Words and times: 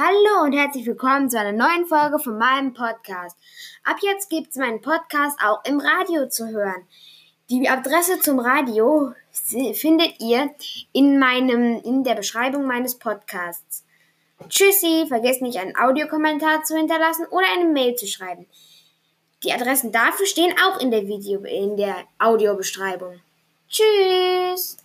Hallo 0.00 0.44
und 0.44 0.52
herzlich 0.52 0.86
willkommen 0.86 1.28
zu 1.28 1.40
einer 1.40 1.50
neuen 1.50 1.84
Folge 1.84 2.20
von 2.20 2.38
meinem 2.38 2.72
Podcast. 2.72 3.36
Ab 3.82 3.96
jetzt 4.00 4.30
gibt 4.30 4.50
es 4.50 4.56
meinen 4.56 4.80
Podcast 4.80 5.36
auch 5.44 5.64
im 5.64 5.80
Radio 5.80 6.28
zu 6.28 6.46
hören. 6.46 6.86
Die 7.50 7.68
Adresse 7.68 8.20
zum 8.20 8.38
Radio 8.38 9.12
findet 9.32 10.20
ihr 10.20 10.54
in 10.92 11.18
meinem 11.18 11.80
in 11.82 12.04
der 12.04 12.14
Beschreibung 12.14 12.64
meines 12.64 12.96
Podcasts. 12.96 13.84
Tschüssi, 14.48 15.06
vergesst 15.08 15.42
nicht 15.42 15.58
einen 15.58 15.76
Audiokommentar 15.76 16.62
zu 16.62 16.76
hinterlassen 16.76 17.26
oder 17.32 17.46
eine 17.56 17.68
Mail 17.68 17.96
zu 17.96 18.06
schreiben. 18.06 18.46
Die 19.42 19.52
Adressen 19.52 19.90
dafür 19.90 20.26
stehen 20.26 20.54
auch 20.64 20.78
in 20.78 20.92
der 20.92 21.08
Video 21.08 21.42
in 21.42 21.76
der 21.76 21.96
Audiobeschreibung. 22.20 23.18
Tschüss. 23.68 24.77